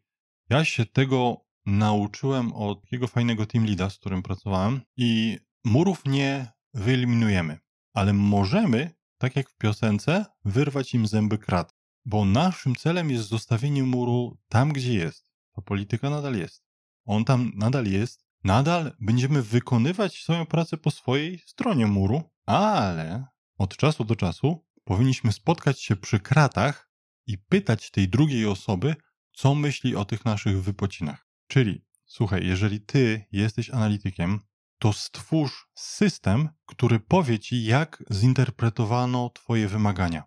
Ja 0.50 0.66
się 0.66 0.86
tego 0.86 1.46
nauczyłem 1.66 2.54
od 2.54 2.82
takiego 2.82 3.08
fajnego 3.08 3.46
team 3.46 3.66
leada, 3.66 3.90
z 3.90 3.98
którym 3.98 4.24
pracowałem 4.24 4.82
i 4.98 5.38
murów 5.64 6.02
nie 6.06 6.52
wyeliminujemy, 6.74 7.60
ale 7.94 8.14
możemy, 8.14 8.92
tak 9.20 9.36
jak 9.36 9.50
w 9.50 9.58
piosence, 9.58 10.26
wyrwać 10.46 10.94
im 10.94 11.08
zęby 11.08 11.38
krat, 11.38 11.76
bo 12.06 12.26
naszym 12.26 12.76
celem 12.76 13.12
jest 13.12 13.28
zostawienie 13.28 13.84
muru 13.84 14.38
tam, 14.48 14.74
gdzie 14.74 14.94
jest. 14.94 15.26
Ta 15.56 15.62
polityka 15.62 16.10
nadal 16.10 16.36
jest. 16.36 16.64
On 17.06 17.26
tam 17.26 17.52
nadal 17.56 17.86
jest. 17.86 18.26
Nadal 18.44 18.96
będziemy 19.00 19.42
wykonywać 19.42 20.24
swoją 20.24 20.46
pracę 20.46 20.78
po 20.78 20.92
swojej 20.92 21.40
stronie 21.40 21.88
muru, 21.88 22.24
ale 22.46 23.26
od 23.58 23.78
czasu 23.78 24.04
do 24.04 24.16
czasu 24.16 24.66
powinniśmy 24.84 25.32
spotkać 25.32 25.82
się 25.82 25.96
przy 25.96 26.20
kratach 26.20 26.92
i 27.28 27.38
pytać 27.38 27.92
tej 27.92 28.10
drugiej 28.10 28.46
osoby, 28.46 28.96
co 29.32 29.56
myśli 29.56 29.96
o 29.96 30.06
tych 30.06 30.26
naszych 30.26 30.64
wypocinach. 30.64 31.28
Czyli, 31.48 31.86
słuchaj, 32.06 32.48
jeżeli 32.48 32.82
ty 32.82 33.26
jesteś 33.32 33.70
analitykiem, 33.70 34.40
to 34.80 34.94
stwórz 34.94 35.68
system, 35.74 36.50
który 36.66 37.00
powie 37.00 37.40
ci, 37.40 37.64
jak 37.64 38.04
zinterpretowano 38.12 39.30
twoje 39.30 39.68
wymagania. 39.68 40.24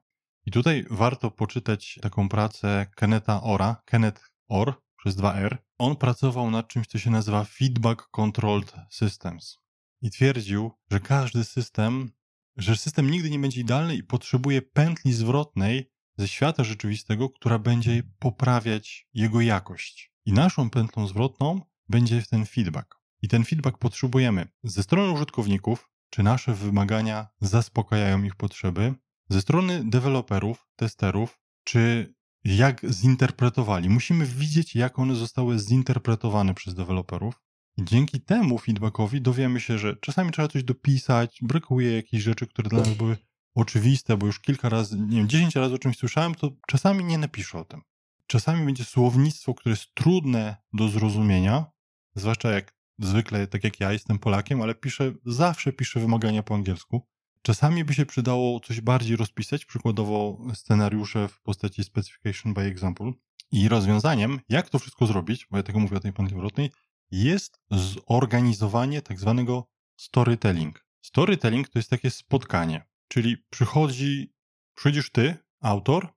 I 0.46 0.50
tutaj 0.50 0.84
warto 0.90 1.30
poczytać 1.30 1.98
taką 2.02 2.28
pracę 2.28 2.86
Kenneta 2.96 3.42
Ora, 3.42 3.82
Kenneth 3.84 4.30
Orr 4.48 4.74
przez 4.96 5.16
2R. 5.16 5.56
On 5.78 5.96
pracował 5.96 6.50
nad 6.50 6.68
czymś, 6.68 6.86
co 6.86 6.98
się 6.98 7.10
nazywa 7.10 7.44
Feedback 7.44 8.08
Controlled 8.10 8.74
Systems. 8.90 9.58
I 10.02 10.10
twierdził, 10.10 10.70
że 10.90 11.00
każdy 11.00 11.44
system, 11.44 12.12
że 12.56 12.76
system 12.76 13.10
nigdy 13.10 13.30
nie 13.30 13.38
będzie 13.38 13.60
idealny 13.60 13.94
i 13.96 14.02
potrzebuje 14.02 14.62
pętli 14.62 15.12
zwrotnej, 15.12 15.92
ze 16.16 16.28
świata 16.28 16.64
rzeczywistego, 16.64 17.30
która 17.30 17.58
będzie 17.58 18.02
poprawiać 18.18 19.08
jego 19.14 19.40
jakość. 19.40 20.12
I 20.24 20.32
naszą 20.32 20.70
pętlą 20.70 21.06
zwrotną 21.06 21.60
będzie 21.88 22.22
ten 22.22 22.46
feedback. 22.46 23.01
I 23.22 23.28
ten 23.28 23.44
feedback 23.44 23.78
potrzebujemy 23.78 24.48
ze 24.64 24.82
strony 24.82 25.12
użytkowników, 25.12 25.90
czy 26.10 26.22
nasze 26.22 26.54
wymagania 26.54 27.28
zaspokajają 27.40 28.22
ich 28.22 28.36
potrzeby, 28.36 28.94
ze 29.28 29.40
strony 29.40 29.84
deweloperów, 29.84 30.68
testerów, 30.76 31.40
czy 31.64 32.14
jak 32.44 32.92
zinterpretowali. 32.92 33.88
Musimy 33.90 34.26
widzieć, 34.26 34.74
jak 34.74 34.98
one 34.98 35.14
zostały 35.14 35.58
zinterpretowane 35.58 36.54
przez 36.54 36.74
deweloperów. 36.74 37.40
Dzięki 37.78 38.20
temu 38.20 38.58
feedbackowi 38.58 39.20
dowiemy 39.20 39.60
się, 39.60 39.78
że 39.78 39.96
czasami 39.96 40.32
trzeba 40.32 40.48
coś 40.48 40.64
dopisać, 40.64 41.38
brakuje 41.42 41.96
jakichś 41.96 42.22
rzeczy, 42.22 42.46
które 42.46 42.68
dla 42.68 42.78
nas 42.78 42.94
były 42.94 43.16
oczywiste, 43.54 44.16
bo 44.16 44.26
już 44.26 44.40
kilka 44.40 44.68
razy, 44.68 45.00
nie 45.00 45.16
wiem, 45.16 45.28
dziesięć 45.28 45.56
razy 45.56 45.74
o 45.74 45.78
czymś 45.78 45.96
słyszałem, 45.96 46.34
to 46.34 46.50
czasami 46.66 47.04
nie 47.04 47.18
napiszę 47.18 47.58
o 47.58 47.64
tym. 47.64 47.82
Czasami 48.26 48.64
będzie 48.66 48.84
słownictwo, 48.84 49.54
które 49.54 49.70
jest 49.70 49.94
trudne 49.94 50.56
do 50.72 50.88
zrozumienia, 50.88 51.66
zwłaszcza 52.14 52.50
jak 52.50 52.74
zwykle, 52.98 53.46
tak 53.46 53.64
jak 53.64 53.80
ja, 53.80 53.92
jestem 53.92 54.18
Polakiem, 54.18 54.62
ale 54.62 54.74
piszę, 54.74 55.12
zawsze 55.26 55.72
piszę 55.72 56.00
wymagania 56.00 56.42
po 56.42 56.54
angielsku. 56.54 57.06
Czasami 57.42 57.84
by 57.84 57.94
się 57.94 58.06
przydało 58.06 58.60
coś 58.60 58.80
bardziej 58.80 59.16
rozpisać, 59.16 59.64
przykładowo 59.64 60.38
scenariusze 60.54 61.28
w 61.28 61.40
postaci 61.40 61.84
specification 61.84 62.54
by 62.54 62.60
example. 62.60 63.12
I 63.52 63.68
rozwiązaniem, 63.68 64.40
jak 64.48 64.70
to 64.70 64.78
wszystko 64.78 65.06
zrobić, 65.06 65.46
bo 65.50 65.56
ja 65.56 65.62
tego 65.62 65.78
mówię 65.78 65.96
o 65.96 66.00
tej 66.00 66.12
pamięci 66.12 66.34
zwrotnej, 66.34 66.70
jest 67.10 67.60
zorganizowanie 67.70 69.02
tak 69.02 69.20
zwanego 69.20 69.68
storytelling. 69.96 70.86
Storytelling 71.00 71.68
to 71.68 71.78
jest 71.78 71.90
takie 71.90 72.10
spotkanie. 72.10 72.86
Czyli 73.08 73.36
przychodzi, 73.50 74.32
przychodzisz 74.74 75.10
ty, 75.10 75.36
autor, 75.60 76.08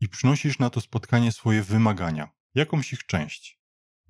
i 0.00 0.08
przynosisz 0.08 0.58
na 0.58 0.70
to 0.70 0.80
spotkanie 0.80 1.32
swoje 1.32 1.62
wymagania, 1.62 2.28
jakąś 2.54 2.92
ich 2.92 3.06
część. 3.06 3.60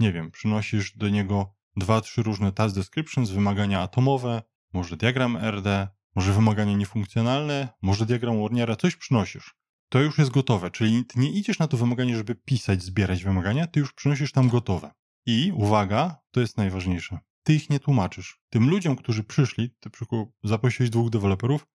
Nie 0.00 0.12
wiem, 0.12 0.30
przynosisz 0.30 0.96
do 0.96 1.08
niego 1.08 1.54
dwa, 1.76 2.00
trzy 2.00 2.23
różne 2.23 2.52
task 2.52 2.75
descriptions, 2.75 3.31
wymagania 3.31 3.81
atomowe, 3.81 4.43
może 4.73 4.97
diagram 4.97 5.37
RD, 5.37 5.88
może 6.16 6.33
wymagania 6.33 6.76
niefunkcjonalne, 6.76 7.69
może 7.83 8.07
diagram 8.07 8.43
Warnera, 8.43 8.76
coś 8.76 8.97
przynosisz. 8.97 9.54
To 9.88 10.00
już 10.00 10.19
jest 10.19 10.31
gotowe, 10.31 10.71
czyli 10.71 11.04
nie 11.16 11.31
idziesz 11.31 11.59
na 11.59 11.69
to 11.69 11.76
wymaganie, 11.76 12.16
żeby 12.16 12.35
pisać, 12.35 12.83
zbierać 12.83 13.25
wymagania, 13.25 13.66
ty 13.66 13.81
już 13.81 13.93
przynosisz 13.93 14.33
tam 14.33 14.49
gotowe. 14.49 14.90
I 15.26 15.52
uwaga, 15.54 16.16
to 16.31 16.40
jest 16.40 16.57
najważniejsze. 16.57 17.19
Ty 17.43 17.54
ich 17.54 17.71
nie 17.71 17.81
tłumaczysz. 17.81 18.40
Tym 18.50 18.71
ludziom, 18.71 18.97
którzy 18.97 19.25
przyszli, 19.25 19.71
ty 19.81 19.90
przykład 19.90 20.28
zaprosiłeś 20.45 20.90
dwóch 20.90 21.11
deweloperów, 21.11 21.66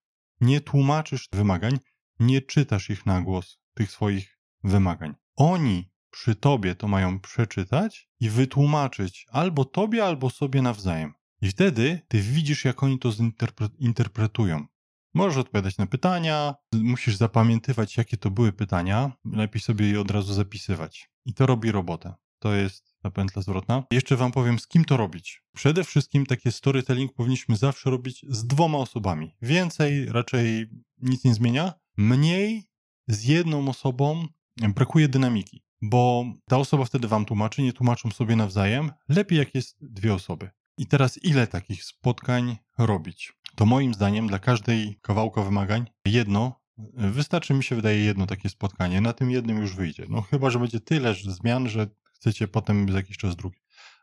nie 0.42 0.62
tłumaczysz 0.62 1.30
wymagań, 1.32 1.80
nie 2.20 2.42
czytasz 2.42 2.90
ich 2.90 3.06
na 3.06 3.22
głos, 3.22 3.60
tych 3.74 3.92
swoich 3.92 4.40
wymagań. 4.64 5.16
Oni 5.36 5.92
przy 6.12 6.36
tobie 6.36 6.76
to 6.76 6.88
mają 6.88 7.20
przeczytać 7.20 8.10
i 8.20 8.30
wytłumaczyć 8.30 9.26
albo 9.32 9.66
tobie, 9.66 10.06
albo 10.06 10.30
sobie 10.30 10.62
nawzajem. 10.62 11.14
I 11.42 11.50
wtedy 11.50 12.02
ty 12.08 12.22
widzisz, 12.22 12.66
jak 12.66 12.84
oni 12.84 13.00
to 13.00 13.12
zinterpretują. 13.82 14.66
Możesz 15.14 15.38
odpowiadać 15.38 15.78
na 15.78 15.88
pytania, 15.88 16.56
musisz 16.74 17.16
zapamiętywać, 17.16 17.98
jakie 17.98 18.18
to 18.18 18.32
były 18.32 18.52
pytania, 18.52 19.12
lepiej 19.26 19.62
sobie 19.62 19.90
je 19.90 20.02
od 20.02 20.12
razu 20.12 20.34
zapisywać. 20.34 21.10
I 21.26 21.34
to 21.34 21.46
robi 21.46 21.72
robotę. 21.72 22.14
To 22.40 22.54
jest 22.54 22.96
ta 23.02 23.12
pętla 23.12 23.42
zwrotna. 23.42 23.84
Jeszcze 23.92 24.16
wam 24.16 24.32
powiem, 24.32 24.60
z 24.60 24.68
kim 24.68 24.86
to 24.86 24.98
robić. 24.98 25.44
Przede 25.56 25.84
wszystkim 25.84 26.26
takie 26.26 26.52
storytelling 26.52 27.14
powinniśmy 27.14 27.58
zawsze 27.58 27.90
robić 27.90 28.26
z 28.30 28.48
dwoma 28.48 28.78
osobami. 28.78 29.36
Więcej 29.42 30.06
raczej 30.06 30.70
nic 30.98 31.24
nie 31.24 31.34
zmienia. 31.34 31.74
Mniej 31.98 32.64
z 33.08 33.24
jedną 33.24 33.70
osobą 33.70 34.28
brakuje 34.58 35.08
dynamiki, 35.08 35.64
bo 35.82 36.26
ta 36.48 36.58
osoba 36.58 36.86
wtedy 36.86 37.08
wam 37.08 37.26
tłumaczy, 37.26 37.62
nie 37.62 37.74
tłumaczą 37.74 38.12
sobie 38.12 38.36
nawzajem. 38.36 38.92
Lepiej 39.10 39.40
jak 39.40 39.56
jest 39.56 39.78
dwie 39.82 40.14
osoby. 40.14 40.50
I 40.78 40.88
teraz 40.88 41.24
ile 41.24 41.48
takich 41.48 41.84
spotkań 41.84 42.58
robić? 42.78 43.34
To 43.56 43.66
moim 43.66 43.94
zdaniem 43.94 44.28
dla 44.28 44.40
każdej 44.40 45.00
kawałka 45.02 45.42
wymagań 45.42 45.86
jedno 46.06 46.60
Wystarczy 46.94 47.54
mi 47.54 47.64
się 47.64 47.76
wydaje 47.76 48.00
jedno 48.04 48.26
takie 48.26 48.50
spotkanie. 48.50 49.02
Na 49.02 49.14
tym 49.14 49.32
jednym 49.32 49.58
już 49.58 49.76
wyjdzie. 49.76 50.06
No 50.10 50.22
chyba, 50.22 50.50
że 50.50 50.60
będzie 50.60 50.80
tyle 50.80 51.14
zmian, 51.14 51.70
że 51.70 51.88
chcecie 52.14 52.48
potem 52.48 52.92
za 52.92 52.98
jakiś 52.98 53.18
czas 53.18 53.36
drugi. 53.36 53.60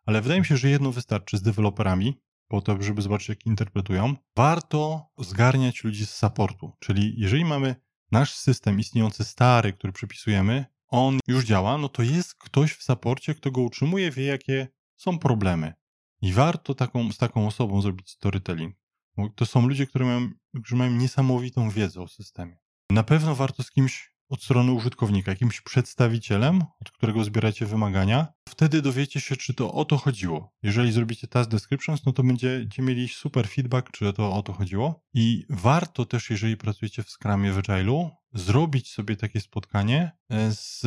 Ale 0.07 0.23
wydaje 0.23 0.41
mi 0.41 0.47
się, 0.47 0.57
że 0.57 0.69
jedno 0.69 0.93
wystarczy 0.93 1.39
z 1.39 1.43
deweloperami, 1.43 2.21
po 2.49 2.61
to, 2.61 2.83
żeby 2.83 3.03
zobaczyć, 3.03 3.29
jak 3.29 3.47
interpretują. 3.47 4.15
Warto 4.37 5.07
zgarniać 5.19 5.85
ludzi 5.85 6.07
z 6.07 6.15
supportu, 6.15 6.73
czyli 6.81 7.15
jeżeli 7.17 7.45
mamy 7.45 7.77
nasz 8.13 8.35
system 8.35 8.81
istniejący 8.81 9.25
stary, 9.25 9.73
który 9.73 9.93
przypisujemy, 9.93 10.67
on 10.89 11.19
już 11.29 11.45
działa, 11.45 11.79
no 11.79 11.89
to 11.89 12.03
jest 12.03 12.35
ktoś 12.35 12.73
w 12.73 12.83
saporcie, 12.83 13.35
kto 13.35 13.51
go 13.51 13.61
utrzymuje, 13.61 14.11
wie, 14.11 14.25
jakie 14.25 14.69
są 14.97 15.19
problemy. 15.19 15.75
I 16.23 16.33
warto 16.33 16.75
taką, 16.75 17.13
z 17.13 17.19
taką 17.19 17.47
osobą 17.47 17.83
zrobić 17.83 18.11
storytelling. 18.11 18.77
Bo 19.17 19.29
to 19.29 19.47
są 19.47 19.69
ludzie, 19.69 19.87
którzy 19.87 20.05
mają, 20.05 20.31
którzy 20.55 20.77
mają 20.77 20.93
niesamowitą 20.93 21.71
wiedzę 21.71 22.03
o 22.03 22.09
systemie. 22.09 22.59
Na 22.91 23.03
pewno 23.03 23.35
warto 23.35 23.63
z 23.63 23.71
kimś 23.71 24.16
od 24.29 24.43
strony 24.43 24.73
użytkownika, 24.73 25.31
jakimś 25.31 25.61
przedstawicielem, 25.61 26.63
od 26.81 26.91
którego 26.91 27.25
zbieracie 27.25 27.67
wymagania. 27.67 28.27
Wtedy 28.49 28.83
dowiecie 28.83 29.21
się, 29.21 29.37
czy 29.37 29.55
to 29.55 29.73
o 29.73 29.85
to 29.85 29.97
chodziło. 29.97 30.53
Jeżeli 30.63 30.93
zrobicie 30.93 31.29
task 31.29 31.51
descriptions, 31.51 32.07
no 32.07 32.13
to 32.13 32.23
będziecie 32.23 32.83
mieli 32.83 33.09
super 33.09 33.49
feedback, 33.49 33.91
czy 33.91 34.13
to 34.13 34.33
o 34.33 34.43
to 34.43 34.53
chodziło. 34.53 35.03
I 35.15 35.45
warto 35.51 36.05
też, 36.05 36.31
jeżeli 36.31 36.57
pracujecie 36.57 37.03
w 37.03 37.11
Scrumie 37.11 37.53
w 37.53 37.57
Agile'u, 37.57 38.11
zrobić 38.35 38.93
sobie 38.93 39.17
takie 39.17 39.41
spotkanie 39.41 40.11
e, 40.31 40.53
z 40.53 40.87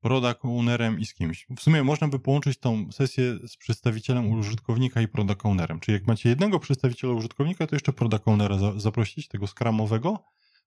product 0.00 0.44
ownerem 0.44 1.00
i 1.00 1.06
z 1.06 1.14
kimś. 1.14 1.46
W 1.56 1.60
sumie 1.60 1.84
można 1.84 2.08
by 2.08 2.18
połączyć 2.18 2.58
tą 2.58 2.92
sesję 2.92 3.38
z 3.48 3.56
przedstawicielem 3.56 4.30
użytkownika 4.30 5.00
i 5.00 5.08
product 5.08 5.46
ownerem. 5.46 5.80
Czyli 5.80 5.94
jak 5.94 6.06
macie 6.06 6.28
jednego 6.28 6.60
przedstawiciela 6.60 7.12
użytkownika, 7.12 7.66
to 7.66 7.76
jeszcze 7.76 7.92
product 7.92 8.28
ownera 8.28 8.56
zaprosić, 8.76 9.28
tego 9.28 9.46
skramowego, 9.46 10.24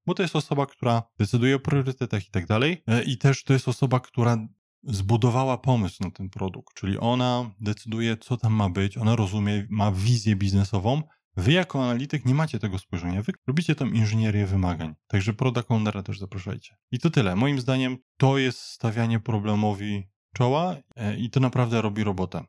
bo 0.07 0.13
to 0.13 0.23
jest 0.23 0.35
osoba, 0.35 0.65
która 0.65 1.03
decyduje 1.19 1.55
o 1.55 1.59
priorytetach 1.59 2.27
i 2.27 2.31
tak 2.31 2.45
dalej. 2.45 2.83
E, 2.87 3.03
I 3.03 3.17
też 3.17 3.43
to 3.43 3.53
jest 3.53 3.67
osoba, 3.67 3.99
która 3.99 4.37
zbudowała 4.83 5.57
pomysł 5.57 6.03
na 6.03 6.11
ten 6.11 6.29
produkt, 6.29 6.73
czyli 6.73 6.97
ona 6.97 7.51
decyduje, 7.61 8.17
co 8.17 8.37
tam 8.37 8.53
ma 8.53 8.69
być, 8.69 8.97
ona 8.97 9.15
rozumie, 9.15 9.67
ma 9.69 9.91
wizję 9.91 10.35
biznesową. 10.35 11.01
Wy 11.37 11.51
jako 11.51 11.83
analityk 11.83 12.25
nie 12.25 12.33
macie 12.33 12.59
tego 12.59 12.79
spojrzenia, 12.79 13.21
wy 13.21 13.31
robicie 13.47 13.75
tą 13.75 13.85
inżynierię 13.85 14.45
wymagań. 14.45 14.95
Także 15.07 15.33
product 15.33 15.71
ownera 15.71 16.03
też 16.03 16.19
zapraszajcie. 16.19 16.75
I 16.91 16.99
to 16.99 17.09
tyle. 17.09 17.35
Moim 17.35 17.59
zdaniem 17.59 17.97
to 18.17 18.37
jest 18.37 18.59
stawianie 18.59 19.19
problemowi 19.19 20.07
czoła 20.33 20.75
e, 20.95 21.17
i 21.17 21.29
to 21.29 21.39
naprawdę 21.39 21.81
robi 21.81 22.03
robotę. 22.03 22.43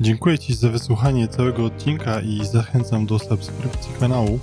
Dziękuję 0.00 0.38
Ci 0.38 0.54
za 0.54 0.68
wysłuchanie 0.68 1.28
całego 1.28 1.64
odcinka 1.64 2.20
i 2.20 2.46
zachęcam 2.46 3.06
do 3.06 3.18
subskrypcji 3.18 3.94
kanału. 4.00 4.40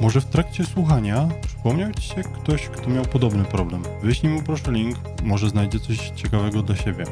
Może 0.00 0.20
w 0.20 0.24
trakcie 0.24 0.64
słuchania 0.64 1.28
przypomniał 1.46 1.92
Ci 1.92 2.08
się 2.08 2.22
ktoś, 2.22 2.68
kto 2.68 2.90
miał 2.90 3.04
podobny 3.04 3.44
problem. 3.44 3.82
Wyślij 4.02 4.32
mu 4.32 4.42
proszę 4.42 4.72
link, 4.72 4.96
może 5.22 5.48
znajdzie 5.48 5.80
coś 5.80 6.10
ciekawego 6.10 6.62
dla 6.62 6.76
siebie. 6.76 7.04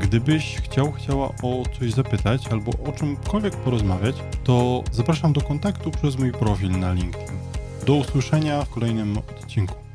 Gdybyś 0.00 0.56
chciał, 0.56 0.92
chciała 0.92 1.28
o 1.42 1.62
coś 1.78 1.92
zapytać 1.92 2.48
albo 2.48 2.72
o 2.86 2.92
czymkolwiek 2.92 3.56
porozmawiać, 3.56 4.16
to 4.44 4.84
zapraszam 4.92 5.32
do 5.32 5.40
kontaktu 5.40 5.90
przez 5.90 6.18
mój 6.18 6.32
profil 6.32 6.70
na 6.70 6.92
LinkedIn. 6.92 7.36
Do 7.86 7.94
usłyszenia 7.94 8.64
w 8.64 8.70
kolejnym 8.70 9.18
odcinku. 9.18 9.85